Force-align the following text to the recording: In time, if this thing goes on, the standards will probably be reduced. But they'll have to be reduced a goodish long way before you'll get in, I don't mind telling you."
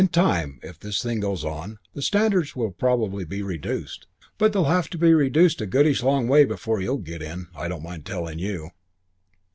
In 0.01 0.07
time, 0.07 0.59
if 0.63 0.79
this 0.79 0.99
thing 1.03 1.19
goes 1.19 1.45
on, 1.45 1.77
the 1.93 2.01
standards 2.01 2.55
will 2.55 2.71
probably 2.71 3.23
be 3.23 3.43
reduced. 3.43 4.07
But 4.39 4.51
they'll 4.51 4.63
have 4.63 4.89
to 4.89 4.97
be 4.97 5.13
reduced 5.13 5.61
a 5.61 5.67
goodish 5.67 6.01
long 6.01 6.27
way 6.27 6.43
before 6.43 6.81
you'll 6.81 6.97
get 6.97 7.21
in, 7.21 7.49
I 7.53 7.67
don't 7.67 7.83
mind 7.83 8.03
telling 8.07 8.39
you." 8.39 8.71